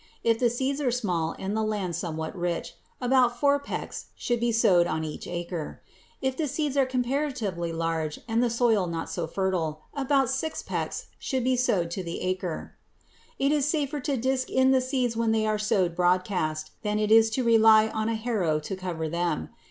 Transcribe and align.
If 0.23 0.39
the 0.39 0.49
seeds 0.49 0.81
are 0.81 0.89
small 0.89 1.35
and 1.37 1.55
the 1.55 1.61
land 1.61 1.95
somewhat 1.95 2.35
rich, 2.35 2.73
about 2.99 3.39
four 3.39 3.59
pecks 3.59 4.07
should 4.15 4.39
be 4.39 4.51
sowed 4.51 4.87
on 4.87 5.03
each 5.03 5.27
acre. 5.27 5.83
If 6.23 6.35
the 6.35 6.47
seeds 6.47 6.75
are 6.75 6.87
comparatively 6.87 7.71
large 7.71 8.19
and 8.27 8.41
the 8.41 8.49
soil 8.49 8.87
not 8.87 9.11
so 9.11 9.27
fertile, 9.27 9.81
about 9.93 10.31
six 10.31 10.63
pecks 10.63 11.05
should 11.19 11.43
be 11.43 11.55
sowed 11.55 11.91
to 11.91 12.03
the 12.03 12.21
acre. 12.21 12.75
It 13.37 13.51
is 13.51 13.67
safer 13.67 13.99
to 13.99 14.17
disk 14.17 14.49
in 14.49 14.71
the 14.71 14.81
seeds 14.81 15.15
when 15.15 15.31
they 15.33 15.45
are 15.45 15.59
sowed 15.59 15.95
broadcast 15.95 16.71
than 16.81 16.97
it 16.97 17.11
is 17.11 17.29
to 17.37 17.43
rely 17.43 17.87
on 17.89 18.09
a 18.09 18.15
harrow 18.15 18.59
to 18.59 18.75
cover 18.75 19.07
them. 19.07 19.49